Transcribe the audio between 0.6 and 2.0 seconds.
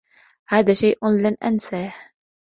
شيء لن أنساه.